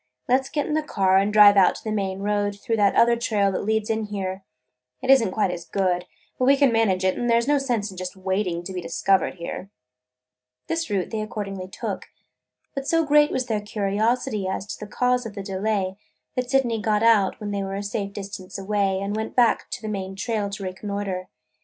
[0.27, 2.95] Let 's get in the car and drive out to the main road through that
[2.95, 4.43] other trail that leads in here.
[4.99, 6.07] It is n't quite as good,
[6.39, 8.81] but we can manage it, and there 's no sense in just waiting to be
[8.81, 9.69] discovered here."
[10.65, 12.07] This route they accordingly took.
[12.73, 15.97] But so great was their curiosity as to the cause of the delay,
[16.35, 19.81] that Sydney got out, when they were a safe distance away, and went back on
[19.83, 21.27] the main trail to reconnoiter.